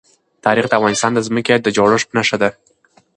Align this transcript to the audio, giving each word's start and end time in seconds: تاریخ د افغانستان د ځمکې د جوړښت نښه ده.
تاریخ 0.45 0.65
د 0.67 0.73
افغانستان 0.79 1.11
د 1.13 1.19
ځمکې 1.27 1.55
د 1.59 1.67
جوړښت 1.77 2.09
نښه 2.17 2.37
ده. 2.41 2.49